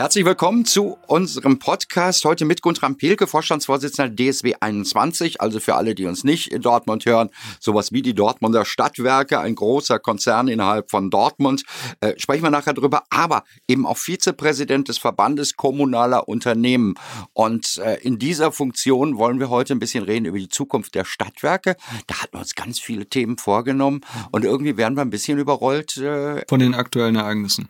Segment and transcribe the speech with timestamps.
[0.00, 2.24] Herzlich willkommen zu unserem Podcast.
[2.24, 5.42] Heute mit Guntram Pelke, Vorstandsvorsitzender DSW 21.
[5.42, 7.28] Also für alle, die uns nicht in Dortmund hören,
[7.60, 11.64] sowas wie die Dortmunder Stadtwerke, ein großer Konzern innerhalb von Dortmund.
[12.00, 13.02] Äh, sprechen wir nachher drüber.
[13.10, 16.94] Aber eben auch Vizepräsident des Verbandes kommunaler Unternehmen.
[17.34, 21.04] Und äh, in dieser Funktion wollen wir heute ein bisschen reden über die Zukunft der
[21.04, 21.76] Stadtwerke.
[22.06, 24.00] Da hatten wir uns ganz viele Themen vorgenommen.
[24.32, 25.98] Und irgendwie werden wir ein bisschen überrollt.
[25.98, 27.68] Äh, von den aktuellen Ereignissen.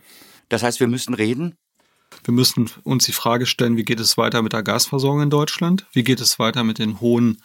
[0.49, 1.57] Das heißt, wir müssen reden
[2.25, 5.87] wir müssen uns die Frage stellen, wie geht es weiter mit der Gasversorgung in Deutschland?
[5.93, 7.43] Wie geht es weiter mit den hohen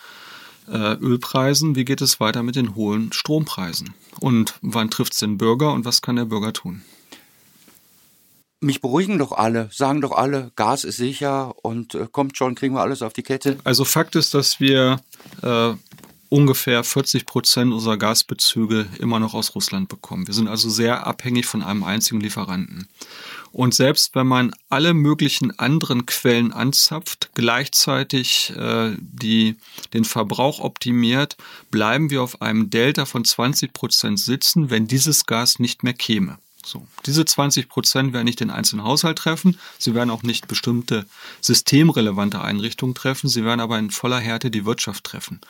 [0.67, 1.75] äh, Ölpreisen?
[1.75, 3.93] Wie geht es weiter mit den hohen Strompreisen?
[4.19, 6.83] Und wann trifft es den Bürger und was kann der Bürger tun?
[8.61, 12.73] Mich beruhigen doch alle, sagen doch alle, Gas ist sicher und äh, kommt schon, kriegen
[12.73, 13.57] wir alles auf die Kette.
[13.63, 15.01] Also Fakt ist, dass wir
[15.43, 15.73] äh,
[16.29, 20.27] ungefähr 40 Prozent unserer Gasbezüge immer noch aus Russland bekommen.
[20.27, 22.87] Wir sind also sehr abhängig von einem einzigen Lieferanten.
[23.51, 29.55] Und selbst wenn man alle möglichen anderen Quellen anzapft, gleichzeitig äh, die,
[29.93, 31.37] den Verbrauch optimiert,
[31.71, 36.37] bleiben wir auf einem Delta von 20 Prozent sitzen, wenn dieses Gas nicht mehr käme.
[36.65, 36.87] So.
[37.05, 41.05] Diese 20 Prozent werden nicht den einzelnen Haushalt treffen, sie werden auch nicht bestimmte
[41.39, 45.41] systemrelevante Einrichtungen treffen, sie werden aber in voller Härte die Wirtschaft treffen.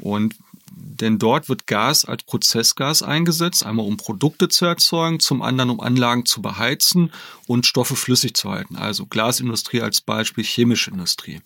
[0.00, 0.36] Und
[0.74, 5.80] denn dort wird Gas als Prozessgas eingesetzt, einmal um Produkte zu erzeugen, zum anderen um
[5.80, 7.12] Anlagen zu beheizen
[7.46, 8.76] und Stoffe flüssig zu halten.
[8.76, 11.40] Also Glasindustrie als Beispiel, chemische Industrie.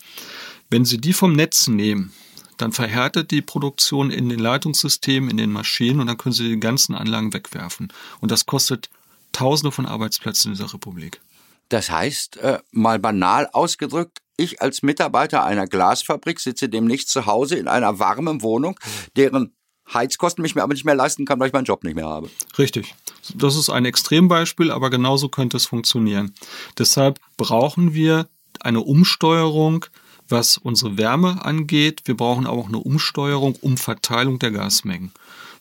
[0.70, 2.12] Wenn Sie die vom Netz nehmen,
[2.56, 6.60] dann verhärtet die Produktion in den Leitungssystemen, in den Maschinen und dann können Sie die
[6.60, 7.92] ganzen Anlagen wegwerfen.
[8.20, 8.88] Und das kostet
[9.36, 11.20] Tausende von Arbeitsplätzen in dieser Republik.
[11.68, 17.56] Das heißt, äh, mal banal ausgedrückt, ich als Mitarbeiter einer Glasfabrik sitze demnächst zu Hause
[17.56, 18.78] in einer warmen Wohnung,
[19.16, 19.54] deren
[19.92, 22.30] Heizkosten mich mir aber nicht mehr leisten kann, weil ich meinen Job nicht mehr habe.
[22.58, 22.94] Richtig.
[23.34, 26.34] Das ist ein Extrembeispiel, aber genauso könnte es funktionieren.
[26.78, 28.28] Deshalb brauchen wir
[28.60, 29.84] eine Umsteuerung,
[30.28, 32.02] was unsere Wärme angeht.
[32.06, 35.12] Wir brauchen auch eine Umsteuerung um Verteilung der Gasmengen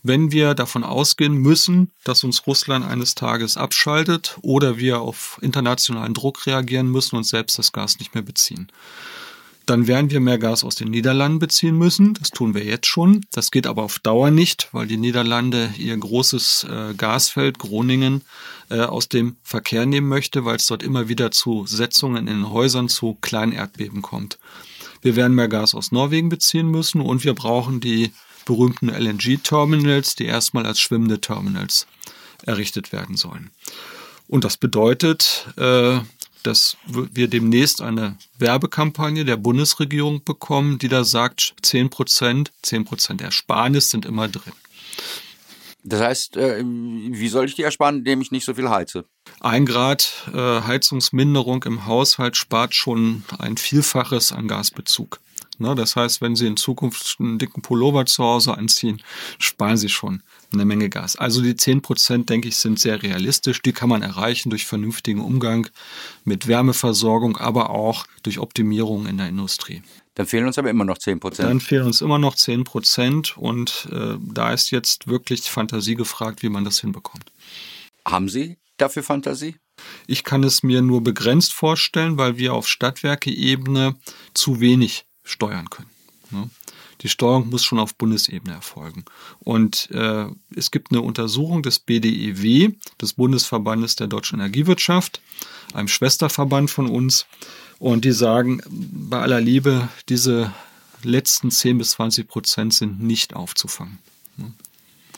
[0.07, 6.13] wenn wir davon ausgehen müssen, dass uns Russland eines Tages abschaltet oder wir auf internationalen
[6.13, 8.67] Druck reagieren müssen und selbst das Gas nicht mehr beziehen.
[9.65, 12.13] Dann werden wir mehr Gas aus den Niederlanden beziehen müssen.
[12.13, 13.25] Das tun wir jetzt schon.
[13.31, 18.21] Das geht aber auf Dauer nicht, weil die Niederlande ihr großes äh, Gasfeld Groningen
[18.69, 22.49] äh, aus dem Verkehr nehmen möchte, weil es dort immer wieder zu Setzungen in den
[22.51, 24.37] Häusern zu kleinen Erdbeben kommt.
[25.01, 28.11] Wir werden mehr Gas aus Norwegen beziehen müssen und wir brauchen die
[28.45, 31.87] berühmten LNG-Terminals, die erstmal als schwimmende Terminals
[32.43, 33.51] errichtet werden sollen.
[34.27, 35.99] Und das bedeutet, äh,
[36.43, 43.21] dass wir demnächst eine Werbekampagne der Bundesregierung bekommen, die da sagt, 10 Prozent, 10 Prozent
[43.21, 44.53] Ersparnis sind immer drin.
[45.83, 49.05] Das heißt, äh, wie soll ich die ersparen, indem ich nicht so viel heize?
[49.39, 55.19] Ein Grad äh, Heizungsminderung im Haushalt spart schon ein Vielfaches an Gasbezug.
[55.57, 59.01] Ne, das heißt, wenn Sie in Zukunft einen dicken Pullover zu Hause anziehen,
[59.39, 60.21] sparen Sie schon
[60.51, 61.15] eine Menge Gas.
[61.15, 63.61] Also die 10 Prozent, denke ich, sind sehr realistisch.
[63.61, 65.67] Die kann man erreichen durch vernünftigen Umgang
[66.23, 69.81] mit Wärmeversorgung, aber auch durch Optimierung in der Industrie.
[70.15, 71.49] Dann fehlen uns aber immer noch 10 Prozent.
[71.49, 76.41] Dann fehlen uns immer noch 10 Prozent und äh, da ist jetzt wirklich Fantasie gefragt,
[76.41, 77.31] wie man das hinbekommt.
[78.05, 79.55] Haben Sie dafür Fantasie?
[80.07, 83.95] Ich kann es mir nur begrenzt vorstellen, weil wir auf Stadtwerke-Ebene
[84.33, 85.89] zu wenig steuern können.
[86.31, 86.49] Ne?
[87.01, 89.03] Die Steuerung muss schon auf Bundesebene erfolgen.
[89.39, 95.21] Und äh, es gibt eine Untersuchung des BDEW, des Bundesverbandes der deutschen Energiewirtschaft,
[95.73, 97.25] einem Schwesterverband von uns.
[97.77, 100.53] Und die sagen, bei aller Liebe, diese
[101.03, 103.99] letzten 10 bis 20 Prozent sind nicht aufzufangen.
[104.37, 104.53] Ne?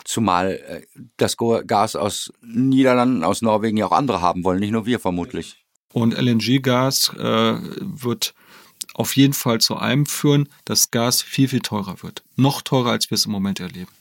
[0.03, 0.81] Zumal äh,
[1.17, 5.64] das Gas aus Niederlanden, aus Norwegen ja auch andere haben wollen, nicht nur wir vermutlich.
[5.93, 8.34] Und LNG-Gas äh, wird
[8.97, 12.23] auf jeden Fall zu einem führen, dass Gas viel, viel teurer wird.
[12.35, 13.91] Noch teurer, als wir es im Moment erleben.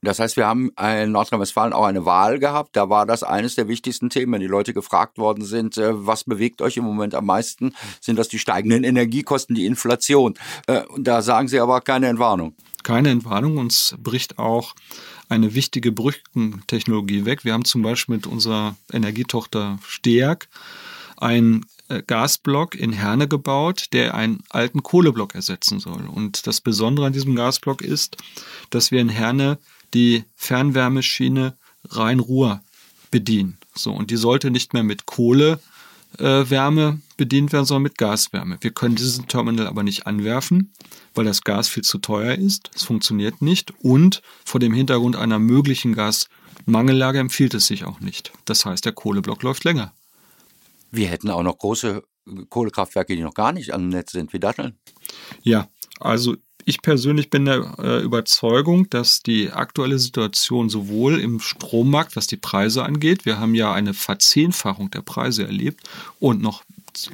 [0.00, 2.76] Das heißt, wir haben in Nordrhein-Westfalen auch eine Wahl gehabt.
[2.76, 6.24] Da war das eines der wichtigsten Themen, wenn die Leute gefragt worden sind, äh, was
[6.24, 10.34] bewegt euch im Moment am meisten, sind das die steigenden Energiekosten, die Inflation.
[10.68, 12.54] Äh, da sagen sie aber keine Entwarnung.
[12.84, 13.58] Keine Entwarnung.
[13.58, 14.74] Uns bricht auch
[15.28, 17.44] eine wichtige Brückentechnologie weg.
[17.44, 20.48] Wir haben zum Beispiel mit unserer Energietochter Steag
[21.16, 21.66] ein
[22.06, 26.06] Gasblock in Herne gebaut, der einen alten Kohleblock ersetzen soll.
[26.06, 28.16] Und das Besondere an diesem Gasblock ist,
[28.70, 29.58] dass wir in Herne
[29.94, 31.56] die Fernwärmeschiene
[31.90, 32.62] Rhein-Ruhr
[33.10, 33.58] bedienen.
[33.74, 35.60] So, und die sollte nicht mehr mit Kohle
[36.18, 36.44] äh,
[37.16, 38.58] bedient werden soll mit Gaswärme.
[38.60, 40.72] Wir können dieses Terminal aber nicht anwerfen,
[41.14, 42.70] weil das Gas viel zu teuer ist.
[42.74, 48.32] Es funktioniert nicht und vor dem Hintergrund einer möglichen Gasmangellage empfiehlt es sich auch nicht.
[48.46, 49.92] Das heißt, der Kohleblock läuft länger.
[50.90, 52.02] Wir hätten auch noch große
[52.48, 54.78] Kohlekraftwerke, die noch gar nicht am Netz sind, wie Datteln.
[55.42, 55.68] Ja,
[56.00, 62.26] also ich persönlich bin der äh, Überzeugung, dass die aktuelle Situation sowohl im Strommarkt, was
[62.26, 65.88] die Preise angeht, wir haben ja eine Verzehnfachung der Preise erlebt
[66.18, 66.64] und noch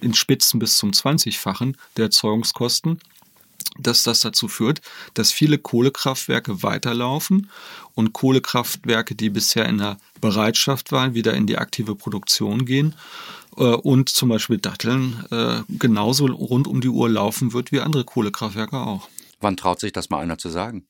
[0.01, 2.99] in Spitzen bis zum 20-fachen der Erzeugungskosten,
[3.79, 4.81] dass das dazu führt,
[5.15, 7.51] dass viele Kohlekraftwerke weiterlaufen
[7.95, 12.95] und Kohlekraftwerke, die bisher in der Bereitschaft waren, wieder in die aktive Produktion gehen
[13.44, 18.05] äh, und zum Beispiel Datteln äh, genauso rund um die Uhr laufen wird wie andere
[18.05, 19.09] Kohlekraftwerke auch.
[19.41, 20.87] Wann traut sich das mal einer zu sagen?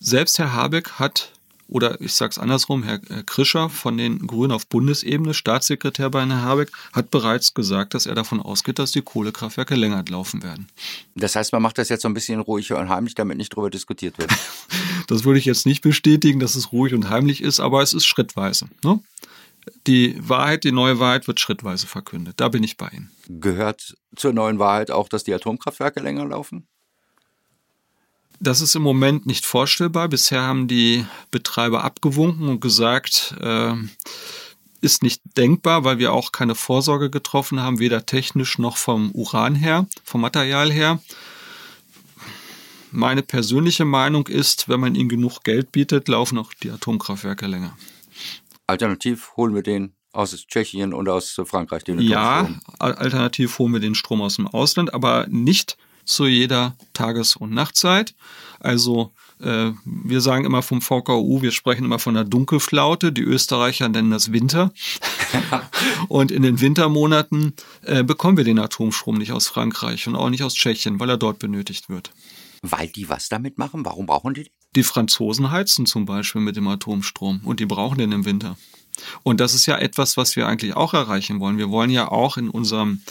[0.00, 1.32] Selbst Herr Habeck hat,
[1.68, 6.42] oder ich sage es andersrum, Herr Krischer von den Grünen auf Bundesebene, Staatssekretär bei Herrn
[6.42, 10.66] Habeck, hat bereits gesagt, dass er davon ausgeht, dass die Kohlekraftwerke länger laufen werden.
[11.14, 13.70] Das heißt, man macht das jetzt so ein bisschen ruhig und heimlich, damit nicht darüber
[13.70, 14.32] diskutiert wird.
[15.06, 18.06] das würde ich jetzt nicht bestätigen, dass es ruhig und heimlich ist, aber es ist
[18.06, 18.66] schrittweise.
[18.82, 18.98] Ne?
[19.86, 22.34] Die Wahrheit, die neue Wahrheit wird schrittweise verkündet.
[22.38, 23.10] Da bin ich bei Ihnen.
[23.28, 26.66] Gehört zur neuen Wahrheit auch, dass die Atomkraftwerke länger laufen?
[28.40, 30.08] Das ist im Moment nicht vorstellbar.
[30.08, 33.74] Bisher haben die Betreiber abgewunken und gesagt, äh,
[34.80, 39.54] ist nicht denkbar, weil wir auch keine Vorsorge getroffen haben, weder technisch noch vom Uran
[39.54, 41.00] her, vom Material her.
[42.90, 47.76] Meine persönliche Meinung ist, wenn man ihnen genug Geld bietet, laufen auch die Atomkraftwerke länger.
[48.72, 51.84] Alternativ holen wir den aus Tschechien und aus Frankreich.
[51.84, 52.48] Den ja,
[52.78, 58.14] alternativ holen wir den Strom aus dem Ausland, aber nicht zu jeder Tages- und Nachtzeit.
[58.60, 63.12] Also äh, wir sagen immer vom VKU, wir sprechen immer von der Dunkelflaute.
[63.12, 64.72] Die Österreicher nennen das Winter.
[66.08, 70.42] und in den Wintermonaten äh, bekommen wir den Atomstrom nicht aus Frankreich und auch nicht
[70.42, 72.12] aus Tschechien, weil er dort benötigt wird.
[72.62, 73.84] Weil die was damit machen?
[73.84, 74.50] Warum brauchen die?
[74.74, 78.56] Die Franzosen heizen zum Beispiel mit dem Atomstrom und die brauchen den im Winter.
[79.22, 81.58] Und das ist ja etwas, was wir eigentlich auch erreichen wollen.
[81.58, 83.02] Wir wollen ja auch in unserem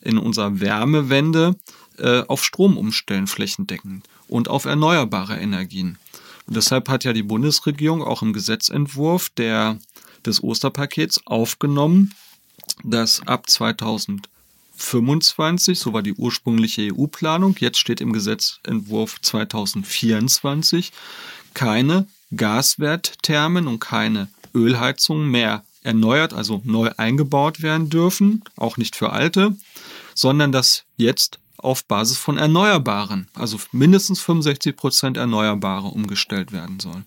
[0.00, 1.56] in unserer Wärmewende
[1.98, 5.98] äh, auf Strom umstellen, flächendeckend und auf erneuerbare Energien.
[6.46, 9.78] Und deshalb hat ja die Bundesregierung auch im Gesetzentwurf der,
[10.26, 12.14] des Osterpakets aufgenommen,
[12.82, 14.28] dass ab 2000
[14.76, 20.92] 2025, so war die ursprüngliche EU-Planung, jetzt steht im Gesetzentwurf 2024,
[21.54, 29.12] keine Gaswertthermen und keine Ölheizungen mehr erneuert, also neu eingebaut werden dürfen, auch nicht für
[29.12, 29.56] alte,
[30.14, 37.04] sondern dass jetzt auf Basis von Erneuerbaren, also mindestens 65 Prozent Erneuerbare umgestellt werden soll.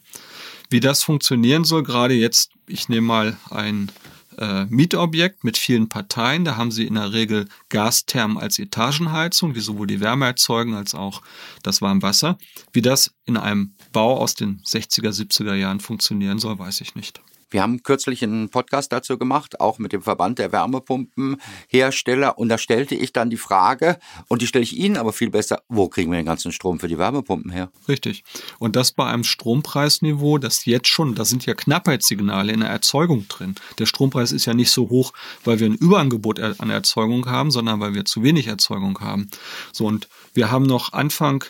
[0.70, 3.92] Wie das funktionieren soll, gerade jetzt, ich nehme mal ein
[4.38, 6.46] äh, Mietobjekt mit vielen Parteien.
[6.46, 10.96] Da haben sie in der Regel Gasthermen als Etagenheizung, die sowohl die Wärme erzeugen als
[10.96, 11.22] auch
[11.64, 12.38] das Warmwasser.
[12.74, 17.22] Wie das in einem Bau aus den 60er, 70er Jahren funktionieren soll, weiß ich nicht.
[17.50, 22.38] Wir haben kürzlich einen Podcast dazu gemacht, auch mit dem Verband der Wärmepumpenhersteller.
[22.38, 25.62] Und da stellte ich dann die Frage, und die stelle ich Ihnen aber viel besser,
[25.70, 27.72] wo kriegen wir den ganzen Strom für die Wärmepumpen her?
[27.88, 28.24] Richtig.
[28.60, 33.28] Und das bei einem Strompreisniveau, das jetzt schon, da sind ja Knappheitssignale in der Erzeugung
[33.30, 33.56] drin.
[33.80, 35.14] Der Strompreis ist ja nicht so hoch,
[35.46, 39.30] weil wir ein Überangebot an Erzeugung haben, sondern weil wir zu wenig Erzeugung haben.
[39.72, 41.46] So, und wir haben noch Anfang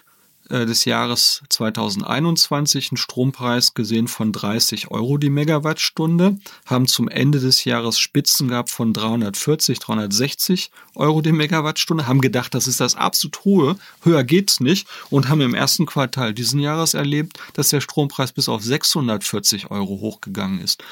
[0.49, 7.65] des Jahres 2021 einen Strompreis gesehen von 30 Euro die Megawattstunde, haben zum Ende des
[7.65, 13.43] Jahres Spitzen gehabt von 340, 360 Euro die Megawattstunde, haben gedacht, das ist das absolut
[13.45, 18.31] hohe, höher geht's nicht und haben im ersten Quartal diesen Jahres erlebt, dass der Strompreis
[18.31, 20.83] bis auf 640 Euro hochgegangen ist.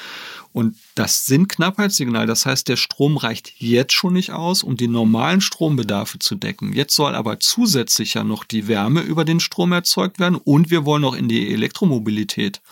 [0.56, 2.24] Und das sind Knappheitssignale.
[2.24, 6.72] Das heißt, der Strom reicht jetzt schon nicht aus, um die normalen Strombedarfe zu decken.
[6.72, 10.86] Jetzt soll aber zusätzlich ja noch die Wärme über den Strom erzeugt werden und wir
[10.86, 12.62] wollen noch in die Elektromobilität.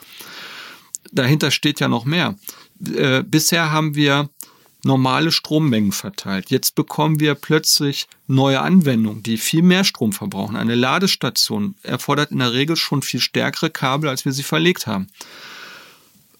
[1.12, 2.36] Dahinter steht ja noch mehr.
[2.96, 4.30] Äh, bisher haben wir
[4.82, 6.48] normale Strommengen verteilt.
[6.48, 10.56] Jetzt bekommen wir plötzlich neue Anwendungen, die viel mehr Strom verbrauchen.
[10.56, 15.08] Eine Ladestation erfordert in der Regel schon viel stärkere Kabel, als wir sie verlegt haben.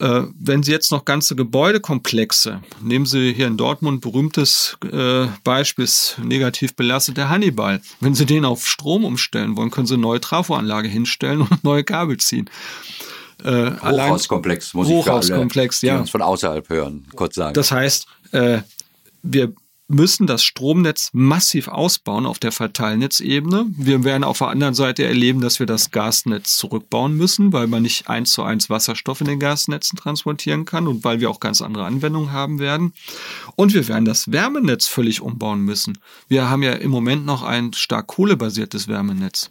[0.05, 5.89] Äh, wenn Sie jetzt noch ganze Gebäudekomplexe, nehmen Sie hier in Dortmund berühmtes äh, Beispiel,
[6.23, 7.81] negativ belastet der Hannibal.
[8.01, 11.85] Wenn Sie den auf Strom umstellen wollen, können Sie eine neue Trafoanlage hinstellen und neue
[11.85, 12.51] Kabel ziehen.
[13.43, 15.97] Äh, Hochhauskomplex, muss Hochhauskomplex, ich alle, ja.
[15.97, 17.55] die uns von außerhalb hören, kurz sagen.
[17.55, 18.59] Das heißt, äh,
[19.23, 19.55] wir
[19.89, 23.67] müssen das Stromnetz massiv ausbauen auf der Verteilnetzebene.
[23.77, 27.83] Wir werden auf der anderen Seite erleben, dass wir das Gasnetz zurückbauen müssen, weil man
[27.83, 31.61] nicht eins zu eins Wasserstoff in den Gasnetzen transportieren kann und weil wir auch ganz
[31.61, 32.95] andere Anwendungen haben werden.
[33.57, 35.99] Und wir werden das Wärmenetz völlig umbauen müssen.
[36.29, 39.51] Wir haben ja im Moment noch ein stark kohlebasiertes Wärmenetz.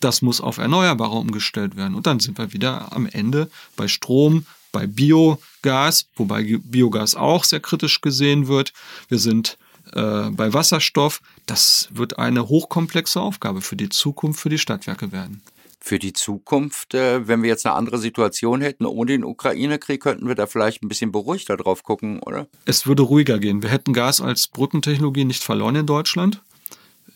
[0.00, 1.94] Das muss auf Erneuerbare umgestellt werden.
[1.94, 7.60] Und dann sind wir wieder am Ende bei Strom, bei Biogas, wobei Biogas auch sehr
[7.60, 8.72] kritisch gesehen wird.
[9.08, 9.58] Wir sind
[9.92, 11.20] äh, bei Wasserstoff.
[11.46, 15.42] Das wird eine hochkomplexe Aufgabe für die Zukunft, für die Stadtwerke werden.
[15.82, 20.28] Für die Zukunft, äh, wenn wir jetzt eine andere Situation hätten ohne den Ukraine-Krieg, könnten
[20.28, 22.46] wir da vielleicht ein bisschen beruhigter drauf gucken, oder?
[22.66, 23.62] Es würde ruhiger gehen.
[23.62, 26.42] Wir hätten Gas als Brückentechnologie nicht verloren in Deutschland.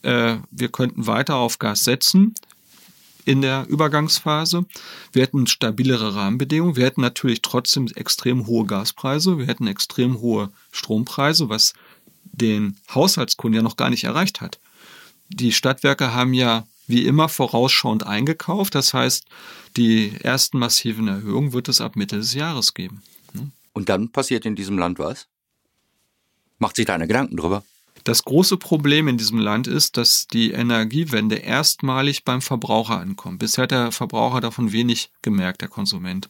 [0.02, 2.34] Äh, wir könnten weiter auf Gas setzen
[3.24, 4.66] in der Übergangsphase.
[5.12, 6.76] Wir hätten stabilere Rahmenbedingungen.
[6.76, 9.38] Wir hätten natürlich trotzdem extrem hohe Gaspreise.
[9.38, 11.74] Wir hätten extrem hohe Strompreise, was
[12.40, 14.60] den Haushaltskunden ja noch gar nicht erreicht hat.
[15.28, 18.74] Die Stadtwerke haben ja wie immer vorausschauend eingekauft.
[18.74, 19.26] Das heißt,
[19.76, 23.02] die ersten massiven Erhöhungen wird es ab Mitte des Jahres geben.
[23.72, 25.26] Und dann passiert in diesem Land was?
[26.58, 27.64] Macht sich da eine Gedanken drüber?
[28.04, 33.38] Das große Problem in diesem Land ist, dass die Energiewende erstmalig beim Verbraucher ankommt.
[33.38, 36.28] Bisher hat der Verbraucher davon wenig gemerkt, der Konsument.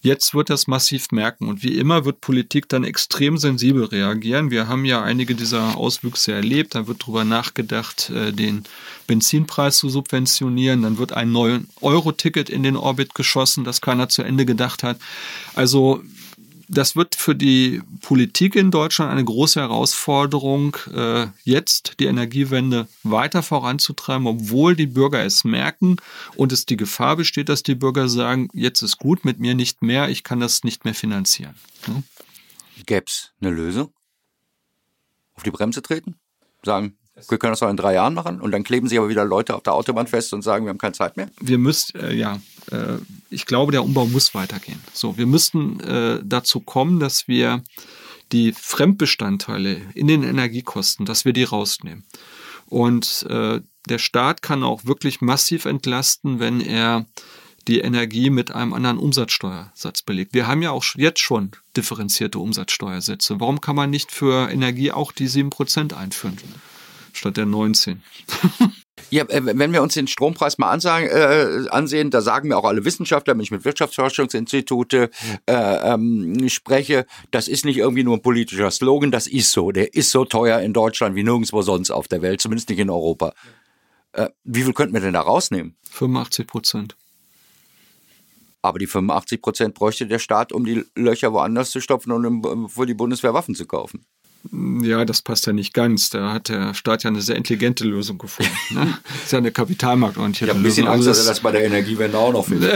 [0.00, 4.52] Jetzt wird das massiv merken und wie immer wird Politik dann extrem sensibel reagieren.
[4.52, 6.76] Wir haben ja einige dieser Auswüchse erlebt.
[6.76, 8.62] Da wird darüber nachgedacht, äh, den
[9.08, 10.82] Benzinpreis zu subventionieren.
[10.82, 15.00] Dann wird ein neues Euro-Ticket in den Orbit geschossen, das keiner zu Ende gedacht hat.
[15.56, 16.00] Also
[16.68, 23.42] das wird für die Politik in Deutschland eine große Herausforderung, äh, jetzt die Energiewende weiter
[23.42, 25.96] voranzutreiben, obwohl die Bürger es merken
[26.36, 29.82] und es die Gefahr besteht, dass die Bürger sagen, jetzt ist gut, mit mir nicht
[29.82, 31.54] mehr, ich kann das nicht mehr finanzieren.
[31.84, 32.04] Hm?
[32.86, 33.92] Gäbe es eine Lösung?
[35.34, 36.16] Auf die Bremse treten?
[36.64, 36.96] Sagen,
[37.28, 39.54] wir können das auch in drei Jahren machen und dann kleben sich aber wieder Leute
[39.54, 41.28] auf der Autobahn fest und sagen, wir haben keine Zeit mehr?
[41.40, 42.98] Wir müssen, äh, ja, äh,
[43.30, 44.82] ich glaube, der Umbau muss weitergehen.
[44.92, 47.62] So, wir müssten äh, dazu kommen, dass wir
[48.32, 52.04] die Fremdbestandteile in den Energiekosten, dass wir die rausnehmen.
[52.66, 57.06] Und äh, der Staat kann auch wirklich massiv entlasten, wenn er
[57.66, 60.32] die Energie mit einem anderen Umsatzsteuersatz belegt.
[60.32, 63.40] Wir haben ja auch jetzt schon differenzierte Umsatzsteuersätze.
[63.40, 66.38] Warum kann man nicht für Energie auch die 7% einführen?
[67.12, 68.02] Statt der 19.
[69.10, 72.64] Ja, äh, wenn wir uns den Strompreis mal ansagen, äh, ansehen, da sagen mir auch
[72.64, 75.10] alle Wissenschaftler, wenn ich mit Wirtschaftsforschungsinstitute
[75.46, 79.72] äh, ähm, spreche, das ist nicht irgendwie nur ein politischer Slogan, das ist so.
[79.72, 82.90] Der ist so teuer in Deutschland wie nirgendwo sonst auf der Welt, zumindest nicht in
[82.90, 83.32] Europa.
[84.12, 85.76] Äh, wie viel könnten wir denn da rausnehmen?
[85.90, 86.96] 85 Prozent.
[88.60, 92.86] Aber die 85 Prozent bräuchte der Staat, um die Löcher woanders zu stopfen und für
[92.86, 94.04] die Bundeswehr Waffen zu kaufen.
[94.82, 96.10] Ja, das passt ja nicht ganz.
[96.10, 98.52] Da hat der Staat ja eine sehr intelligente Lösung gefunden.
[98.70, 98.98] Ne?
[99.04, 100.70] Das ist ja eine kapitalmarktorientierte Lösung.
[100.70, 102.72] Ich habe ein bisschen Angst, dass er das bei der Energiewende auch noch findet.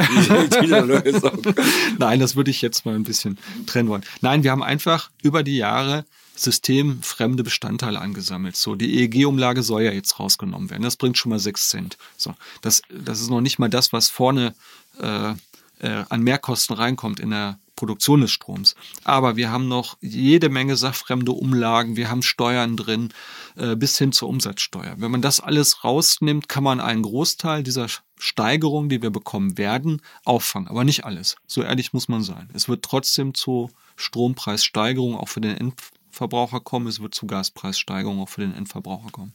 [1.98, 4.04] Nein, das würde ich jetzt mal ein bisschen trennen wollen.
[4.20, 6.04] Nein, wir haben einfach über die Jahre
[6.34, 8.56] systemfremde Bestandteile angesammelt.
[8.56, 10.82] So, die EEG-Umlage soll ja jetzt rausgenommen werden.
[10.82, 11.96] Das bringt schon mal sechs Cent.
[12.16, 14.54] So, das, das ist noch nicht mal das, was vorne
[15.00, 15.32] äh,
[15.80, 18.76] äh, an Mehrkosten reinkommt in der Produktion des Stroms.
[19.02, 23.12] Aber wir haben noch jede Menge sachfremde Umlagen, wir haben Steuern drin,
[23.56, 24.94] äh, bis hin zur Umsatzsteuer.
[24.98, 27.88] Wenn man das alles rausnimmt, kann man einen Großteil dieser
[28.20, 30.68] Steigerung, die wir bekommen werden, auffangen.
[30.68, 31.34] Aber nicht alles.
[31.48, 32.48] So ehrlich muss man sein.
[32.54, 36.86] Es wird trotzdem zu Strompreissteigerungen auch für den Endverbraucher kommen.
[36.86, 39.32] Es wird zu Gaspreissteigerungen auch für den Endverbraucher kommen.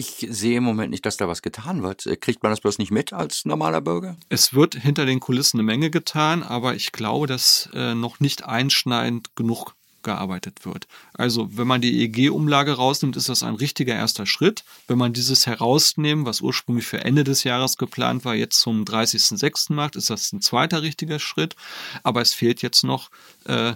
[0.00, 2.06] Ich sehe im Moment nicht, dass da was getan wird.
[2.06, 4.16] Äh, kriegt man das bloß nicht mit als normaler Bürger?
[4.28, 8.44] Es wird hinter den Kulissen eine Menge getan, aber ich glaube, dass äh, noch nicht
[8.44, 9.74] einschneidend genug
[10.04, 10.86] gearbeitet wird.
[11.14, 14.62] Also wenn man die EEG-Umlage rausnimmt, ist das ein richtiger erster Schritt.
[14.86, 19.72] Wenn man dieses herausnehmen, was ursprünglich für Ende des Jahres geplant war, jetzt zum 30.06.
[19.72, 21.56] macht, ist das ein zweiter richtiger Schritt.
[22.04, 23.10] Aber es fehlt jetzt noch
[23.46, 23.72] äh,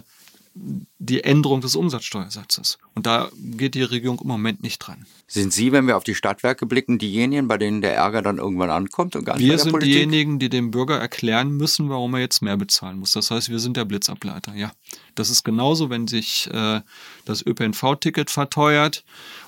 [0.55, 2.77] die Änderung des Umsatzsteuersatzes.
[2.93, 5.05] Und da geht die Regierung im Moment nicht dran.
[5.27, 8.69] Sind Sie, wenn wir auf die Stadtwerke blicken, diejenigen, bei denen der Ärger dann irgendwann
[8.69, 9.15] ankommt?
[9.15, 9.93] Und gar wir sind Politik?
[9.93, 13.13] diejenigen, die dem Bürger erklären müssen, warum er jetzt mehr bezahlen muss.
[13.13, 14.71] Das heißt, wir sind der Blitzableiter, ja.
[15.15, 16.81] Das ist genauso, wenn sich äh,
[17.25, 19.03] das ÖPNV-Ticket verteuert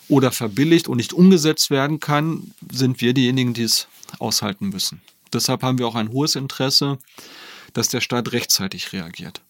[0.07, 5.01] oder verbilligt und nicht umgesetzt werden kann, sind wir diejenigen, die es aushalten müssen.
[5.33, 6.97] Deshalb haben wir auch ein hohes Interesse,
[7.74, 9.41] dass der Staat rechtzeitig reagiert.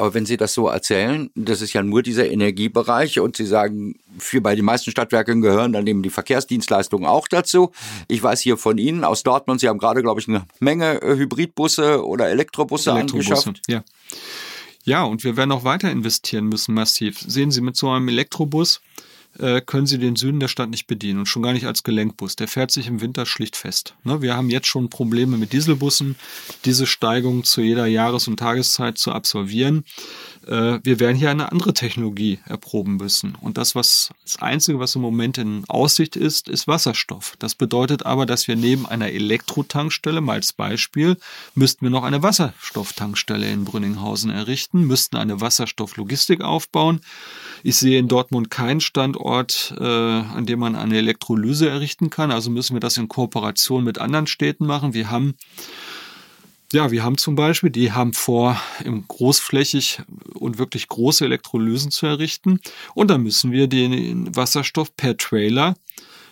[0.00, 3.96] Aber wenn Sie das so erzählen, das ist ja nur dieser Energiebereich und Sie sagen,
[4.18, 7.72] für bei den meisten Stadtwerken gehören dann eben die Verkehrsdienstleistungen auch dazu.
[8.08, 11.16] Ich weiß hier von Ihnen aus Dortmund, Sie haben gerade, glaube ich, eine Menge äh,
[11.16, 13.60] Hybridbusse oder Elektrobusse, Elektrobusse angeschafft.
[13.68, 13.84] Ja.
[14.84, 17.18] Ja, und wir werden auch weiter investieren müssen, massiv.
[17.20, 18.80] Sehen Sie, mit so einem Elektrobus
[19.38, 22.36] äh, können Sie den Süden der Stadt nicht bedienen und schon gar nicht als Gelenkbus.
[22.36, 23.94] Der fährt sich im Winter schlicht fest.
[24.04, 24.22] Ne?
[24.22, 26.16] Wir haben jetzt schon Probleme mit Dieselbussen,
[26.64, 29.84] diese Steigung zu jeder Jahres- und Tageszeit zu absolvieren.
[30.46, 33.34] Äh, wir werden hier eine andere Technologie erproben müssen.
[33.40, 37.36] Und das, was das Einzige, was im Moment in Aussicht ist, ist Wasserstoff.
[37.38, 41.16] Das bedeutet aber, dass wir neben einer Elektrotankstelle, mal als Beispiel,
[41.54, 47.00] müssten wir noch eine Wasserstofftankstelle in Brünninghausen errichten, müssten eine Wasserstofflogistik aufbauen.
[47.62, 52.30] Ich sehe in Dortmund keinen Standort, äh, an dem man eine Elektrolyse errichten kann.
[52.30, 54.94] Also müssen wir das in Kooperation mit anderen Städten machen.
[54.94, 55.34] Wir haben
[56.72, 60.02] ja, wir haben zum Beispiel, die haben vor, im großflächig
[60.34, 62.60] und wirklich große Elektrolysen zu errichten.
[62.94, 65.74] Und dann müssen wir den Wasserstoff per Trailer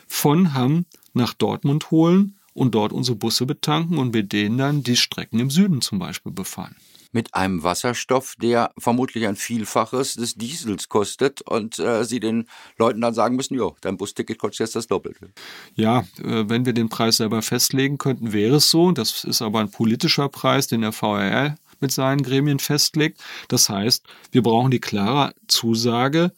[0.06, 4.96] von Hamm nach Dortmund holen und dort unsere Busse betanken und mit denen dann die
[4.96, 6.76] Strecken im Süden zum Beispiel befahren
[7.12, 12.46] mit einem Wasserstoff, der vermutlich ein Vielfaches des Diesels kostet und äh, sie den
[12.78, 15.30] Leuten dann sagen müssen, jo, dein Busticket kostet jetzt das Doppelte.
[15.74, 18.92] Ja, äh, wenn wir den Preis selber festlegen könnten, wäre es so.
[18.92, 23.20] Das ist aber ein politischer Preis, den der VRL mit seinen Gremien festlegt.
[23.48, 26.32] Das heißt, wir brauchen die klare Zusage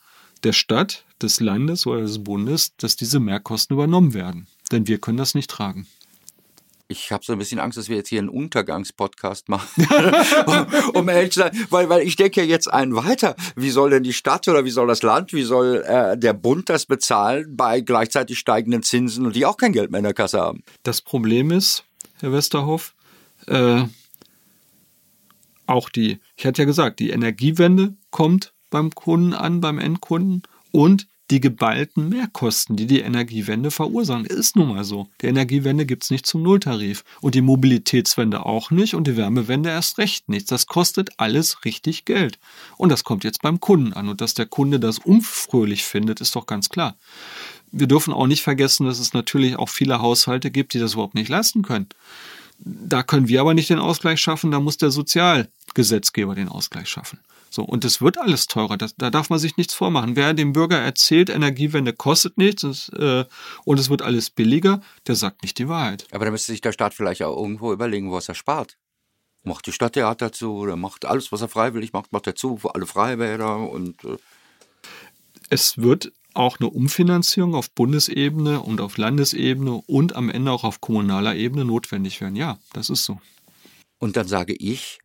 [0.44, 4.46] der Stadt, des Landes oder des Bundes, dass diese Mehrkosten übernommen werden.
[4.72, 5.86] Denn wir können das nicht tragen
[6.90, 9.86] ich habe so ein bisschen Angst, dass wir jetzt hier einen Untergangspodcast machen,
[10.94, 13.36] um, ehrlich zu sein, weil, weil ich denke jetzt einen weiter.
[13.54, 16.68] Wie soll denn die Stadt oder wie soll das Land, wie soll äh, der Bund
[16.68, 20.40] das bezahlen bei gleichzeitig steigenden Zinsen und die auch kein Geld mehr in der Kasse
[20.40, 20.64] haben?
[20.82, 21.84] Das Problem ist,
[22.18, 22.94] Herr Westerhoff,
[23.46, 23.84] äh,
[25.66, 30.42] auch die, ich hatte ja gesagt, die Energiewende kommt beim Kunden an, beim Endkunden
[30.72, 34.24] und die geballten Mehrkosten, die die Energiewende verursachen.
[34.24, 35.08] Ist nun mal so.
[35.20, 39.70] Die Energiewende gibt es nicht zum Nulltarif und die Mobilitätswende auch nicht und die Wärmewende
[39.70, 40.50] erst recht nicht.
[40.50, 42.38] Das kostet alles richtig Geld.
[42.76, 44.08] Und das kommt jetzt beim Kunden an.
[44.08, 46.96] Und dass der Kunde das unfröhlich findet, ist doch ganz klar.
[47.70, 51.14] Wir dürfen auch nicht vergessen, dass es natürlich auch viele Haushalte gibt, die das überhaupt
[51.14, 51.86] nicht leisten können.
[52.58, 57.20] Da können wir aber nicht den Ausgleich schaffen, da muss der Sozialgesetzgeber den Ausgleich schaffen.
[57.50, 58.76] So, und es wird alles teurer.
[58.76, 60.14] Das, da darf man sich nichts vormachen.
[60.14, 63.24] Wer dem Bürger erzählt, Energiewende kostet nichts das, äh,
[63.64, 66.06] und es wird alles billiger, der sagt nicht die Wahrheit.
[66.12, 68.78] Aber da müsste sich der Staat vielleicht auch irgendwo überlegen, was er spart.
[69.42, 72.74] Macht die Stadttheater zu oder macht alles, was er freiwillig macht, macht er zu für
[72.74, 74.04] alle Freibäder und.
[74.04, 74.16] Äh
[75.48, 80.80] es wird auch eine Umfinanzierung auf Bundesebene und auf Landesebene und am Ende auch auf
[80.80, 82.36] kommunaler Ebene notwendig werden.
[82.36, 83.20] Ja, das ist so.
[83.98, 85.00] Und dann sage ich,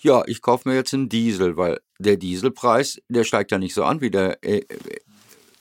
[0.00, 3.84] ja, ich kaufe mir jetzt einen Diesel, weil der Dieselpreis, der steigt ja nicht so
[3.84, 4.62] an wie der, äh,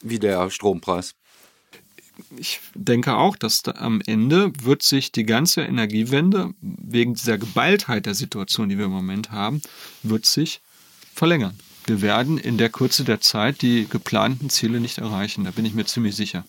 [0.02, 1.16] wie der Strompreis.
[2.36, 8.08] Ich denke auch, dass da am Ende wird sich die ganze Energiewende wegen dieser Geballtheit
[8.08, 9.62] der Situation, die wir im Moment haben,
[10.02, 10.62] wird sich
[11.14, 15.46] verlängern wir werden in der Kürze der Zeit die geplanten Ziele nicht erreichen.
[15.46, 16.46] Da bin ich mir ziemlich sicher.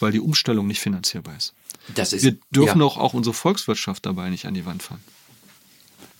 [0.00, 1.54] Weil die Umstellung nicht finanzierbar ist.
[2.12, 2.86] ist wir dürfen ja.
[2.86, 5.02] auch, auch unsere Volkswirtschaft dabei nicht an die Wand fahren.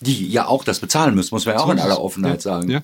[0.04, 2.52] Die ja auch das bezahlen müssen, muss man ja auch in aller Offenheit ja.
[2.52, 2.70] sagen.
[2.70, 2.82] Ja.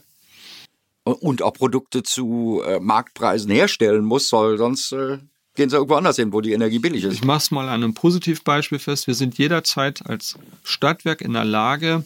[1.04, 5.18] Und auch Produkte zu äh, Marktpreisen herstellen muss, weil sonst äh,
[5.54, 7.14] gehen sie irgendwo anders hin, wo die Energie billig ist.
[7.14, 9.06] Ich mache es mal an einem Positivbeispiel fest.
[9.06, 12.04] Wir sind jederzeit als Stadtwerk in der Lage,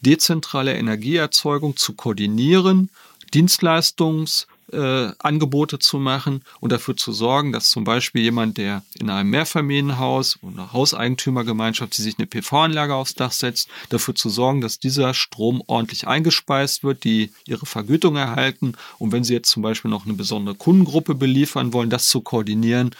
[0.00, 2.90] dezentrale Energieerzeugung zu koordinieren,
[3.34, 9.30] Dienstleistungsangebote äh, zu machen und dafür zu sorgen, dass zum Beispiel jemand, der in einem
[9.30, 15.14] Mehrfamilienhaus oder Hauseigentümergemeinschaft, die sich eine PV-Anlage aufs Dach setzt, dafür zu sorgen, dass dieser
[15.14, 20.04] Strom ordentlich eingespeist wird, die ihre Vergütung erhalten und wenn sie jetzt zum Beispiel noch
[20.04, 22.94] eine besondere Kundengruppe beliefern wollen, das zu koordinieren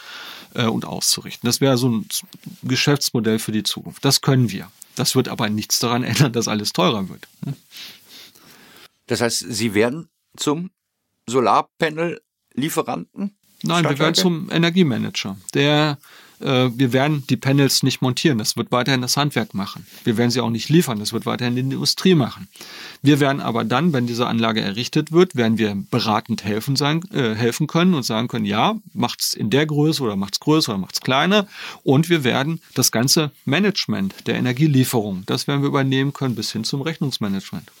[0.53, 1.47] äh, und auszurichten.
[1.47, 2.07] Das wäre so ein
[2.63, 4.03] Geschäftsmodell für die Zukunft.
[4.05, 4.71] Das können wir.
[4.95, 7.27] Das wird aber nichts daran ändern, dass alles teurer wird.
[7.45, 7.55] Ne?
[9.07, 10.71] Das heißt, Sie werden zum
[11.27, 13.35] Solarpanel-Lieferanten?
[13.63, 15.99] Nein, wir werden zum Energiemanager, der
[16.41, 18.37] äh, wir werden die Panels nicht montieren.
[18.37, 19.85] Das wird weiterhin das Handwerk machen.
[20.03, 20.99] Wir werden sie auch nicht liefern.
[20.99, 22.47] Das wird weiterhin die Industrie machen.
[23.01, 27.35] Wir werden aber dann, wenn diese Anlage errichtet wird, werden wir beratend helfen sein, äh,
[27.35, 31.01] helfen können und sagen können, ja, macht's in der Größe oder macht's größer oder macht's
[31.01, 31.47] kleiner.
[31.83, 36.63] Und wir werden das ganze Management der Energielieferung, das werden wir übernehmen können bis hin
[36.63, 37.71] zum Rechnungsmanagement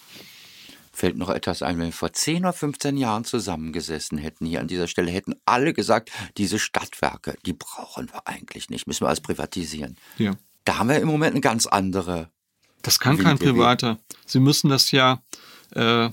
[1.01, 4.67] fällt noch etwas ein, wenn wir vor 10 oder 15 Jahren zusammengesessen hätten hier an
[4.67, 9.19] dieser Stelle, hätten alle gesagt, diese Stadtwerke, die brauchen wir eigentlich nicht, müssen wir alles
[9.19, 9.97] privatisieren.
[10.19, 10.33] Ja.
[10.63, 12.29] Da haben wir im Moment eine ganz andere.
[12.83, 13.97] Das kann kein Privater.
[14.27, 15.23] Sie müssen das ja,
[15.71, 16.09] äh,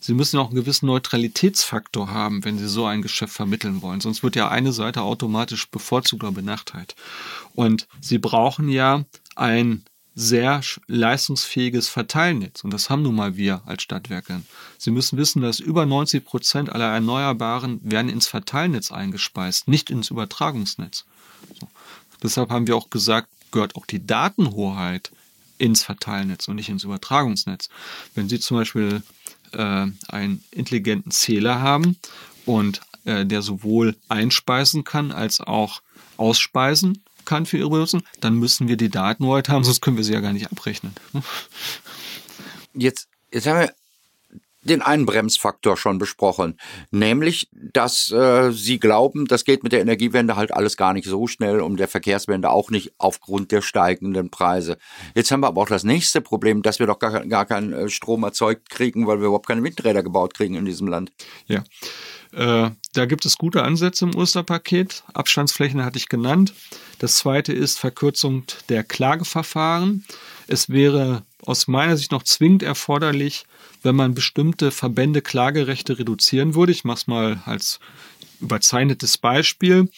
[0.00, 4.00] Sie müssen auch einen gewissen Neutralitätsfaktor haben, wenn Sie so ein Geschäft vermitteln wollen.
[4.00, 6.96] Sonst wird ja eine Seite automatisch bevorzugt oder benachteiligt.
[7.54, 9.04] Und Sie brauchen ja
[9.36, 12.62] ein sehr leistungsfähiges Verteilnetz.
[12.62, 14.42] Und das haben nun mal wir als Stadtwerke.
[14.78, 20.10] Sie müssen wissen, dass über 90 Prozent aller Erneuerbaren werden ins Verteilnetz eingespeist, nicht ins
[20.10, 21.04] Übertragungsnetz.
[21.60, 21.68] So.
[22.22, 25.10] Deshalb haben wir auch gesagt, gehört auch die Datenhoheit
[25.58, 27.68] ins Verteilnetz und nicht ins Übertragungsnetz.
[28.14, 29.02] Wenn Sie zum Beispiel
[29.52, 31.96] äh, einen intelligenten Zähler haben
[32.46, 35.82] und äh, der sowohl einspeisen kann als auch
[36.16, 40.04] ausspeisen kann für ihre Benutzung, dann müssen wir die Daten heute haben, sonst können wir
[40.04, 40.92] sie ja gar nicht abrechnen.
[42.74, 43.74] Jetzt, jetzt haben wir
[44.64, 46.58] den einen Bremsfaktor schon besprochen,
[46.90, 51.26] nämlich, dass äh, Sie glauben, das geht mit der Energiewende halt alles gar nicht so
[51.26, 54.78] schnell und der Verkehrswende auch nicht aufgrund der steigenden Preise.
[55.14, 57.88] Jetzt haben wir aber auch das nächste Problem, dass wir doch gar, gar keinen äh,
[57.88, 61.12] Strom erzeugt kriegen, weil wir überhaupt keine Windräder gebaut kriegen in diesem Land.
[61.46, 61.62] Ja.
[62.36, 65.04] Äh, da gibt es gute Ansätze im Osterpaket.
[65.12, 66.54] Abstandsflächen hatte ich genannt.
[66.98, 70.04] Das zweite ist Verkürzung der Klageverfahren.
[70.46, 73.46] Es wäre aus meiner Sicht noch zwingend erforderlich,
[73.82, 76.72] wenn man bestimmte Verbände Klagerechte reduzieren würde.
[76.72, 77.80] Ich mache es mal als
[78.40, 79.88] überzeichnetes Beispiel.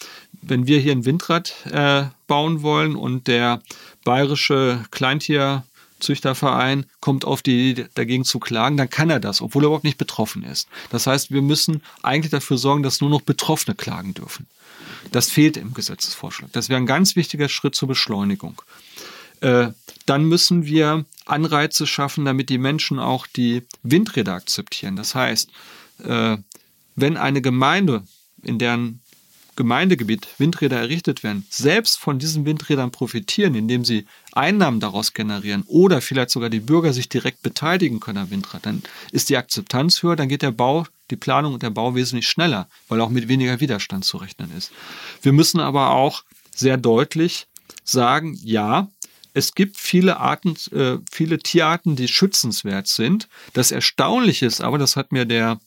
[0.41, 3.61] Wenn wir hier ein Windrad äh, bauen wollen und der
[4.03, 5.63] bayerische Kleintier
[5.99, 9.83] Züchterverein kommt auf die Idee, dagegen zu klagen, dann kann er das, obwohl er überhaupt
[9.83, 10.67] nicht betroffen ist.
[10.89, 14.47] Das heißt, wir müssen eigentlich dafür sorgen, dass nur noch Betroffene klagen dürfen.
[15.11, 16.51] Das fehlt im Gesetzesvorschlag.
[16.51, 18.61] Das wäre ein ganz wichtiger Schritt zur Beschleunigung.
[19.41, 19.69] Äh,
[20.05, 24.95] dann müssen wir Anreize schaffen, damit die Menschen auch die Windräder akzeptieren.
[24.95, 25.49] Das heißt,
[26.03, 26.37] äh,
[26.95, 28.03] wenn eine Gemeinde,
[28.43, 29.01] in deren
[29.57, 35.99] Gemeindegebiet Windräder errichtet werden, selbst von diesen Windrädern profitieren, indem sie Einnahmen daraus generieren oder
[35.99, 40.15] vielleicht sogar die Bürger sich direkt beteiligen können am Windrad, dann ist die Akzeptanz höher,
[40.15, 43.59] dann geht der Bau, die Planung und der Bau wesentlich schneller, weil auch mit weniger
[43.59, 44.71] Widerstand zu rechnen ist.
[45.21, 46.23] Wir müssen aber auch
[46.55, 47.47] sehr deutlich
[47.83, 48.87] sagen, ja,
[49.33, 53.27] es gibt viele Arten, äh, viele Tierarten, die schützenswert sind.
[53.53, 55.59] Das Erstaunliche ist aber, das hat mir der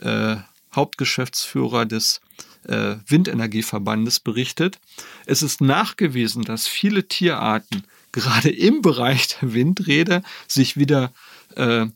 [0.00, 0.36] äh,
[0.74, 2.20] Hauptgeschäftsführer des
[2.68, 4.78] äh, Windenergieverbandes berichtet.
[5.26, 11.12] Es ist nachgewiesen, dass viele Tierarten gerade im Bereich der Windräder sich wieder
[11.56, 11.86] äh,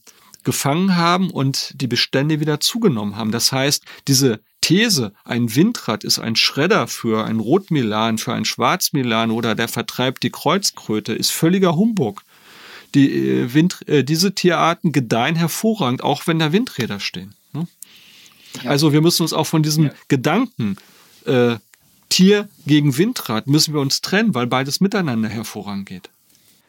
[0.44, 3.30] gefangen haben und die Bestände wieder zugenommen haben.
[3.30, 9.30] Das heißt, diese These, ein Windrad ist ein Schredder für ein Rotmilan, für ein Schwarzmilan
[9.30, 12.22] oder der vertreibt die Kreuzkröte, ist völliger Humbug.
[12.94, 17.34] Die, äh, Wind, äh, diese Tierarten gedeihen hervorragend, auch wenn da Windräder stehen.
[18.64, 19.92] Also wir müssen uns auch von diesem ja.
[20.08, 20.76] Gedanken
[21.26, 21.56] äh,
[22.08, 26.10] Tier gegen Windrad müssen wir uns trennen, weil beides miteinander hervorangeht.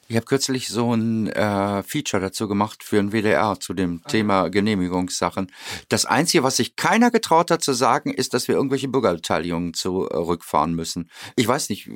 [0.08, 4.10] Ich habe kürzlich so ein äh, Feature dazu gemacht für ein WDR zu dem ah,
[4.10, 5.52] Thema Genehmigungssachen.
[5.90, 10.76] Das Einzige, was sich keiner getraut hat zu sagen, ist, dass wir irgendwelche Bürgerbeteiligungen zurückfahren
[10.76, 11.10] müssen.
[11.36, 11.90] Ich weiß nicht,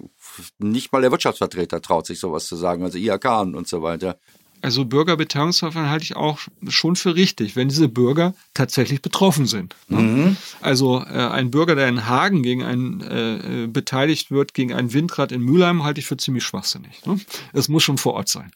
[0.58, 4.18] nicht mal der Wirtschaftsvertreter traut sich sowas zu sagen, also IAK und so weiter.
[4.62, 9.76] Also Bürgerbeteiligungsverfahren halte ich auch schon für richtig, wenn diese Bürger tatsächlich betroffen sind.
[9.88, 10.02] Ne?
[10.02, 10.38] Mhm.
[10.62, 14.94] Also äh, ein Bürger, der in Hagen gegen einen äh, äh, beteiligt wird, gegen ein
[14.94, 17.06] Windrad in Mülheim, halte ich für ziemlich schwachsinnig.
[17.06, 17.20] Ne?
[17.54, 18.52] Es muss schon vor Ort sein.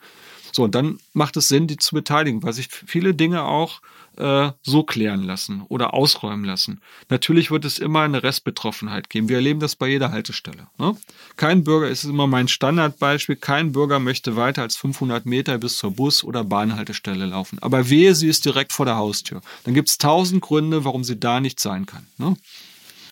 [0.51, 3.81] So, und dann macht es Sinn, die zu beteiligen, weil sich viele Dinge auch
[4.21, 6.81] äh, so klären lassen oder ausräumen lassen.
[7.10, 9.29] Natürlich wird es immer eine Restbetroffenheit geben.
[9.29, 10.67] Wir erleben das bei jeder Haltestelle.
[10.77, 10.95] Ne?
[11.36, 15.91] Kein Bürger, ist immer mein Standardbeispiel, kein Bürger möchte weiter als 500 Meter bis zur
[15.91, 17.57] Bus- oder Bahnhaltestelle laufen.
[17.62, 19.41] Aber wehe, sie ist direkt vor der Haustür.
[19.63, 22.05] Dann gibt es tausend Gründe, warum sie da nicht sein kann.
[22.17, 22.36] Ne?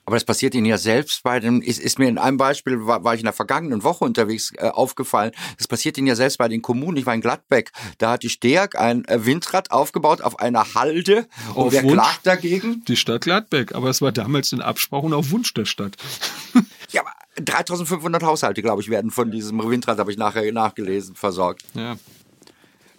[0.10, 3.04] Aber das passiert Ihnen ja selbst bei dem, ist, ist mir in einem Beispiel, war,
[3.04, 6.48] war ich in der vergangenen Woche unterwegs, äh, aufgefallen, das passiert Ihnen ja selbst bei
[6.48, 6.98] den Kommunen.
[6.98, 11.28] Ich war in Gladbeck, da hat die Steag ein äh, Windrad aufgebaut auf einer Halde.
[11.50, 12.84] Auf und wer Wunsch, klagt dagegen?
[12.88, 15.96] Die Stadt Gladbeck, aber es war damals in Absprache auf Wunsch der Stadt.
[16.90, 21.62] ja, aber 3500 Haushalte, glaube ich, werden von diesem Windrad, habe ich nachher nachgelesen, versorgt.
[21.76, 21.98] Ja.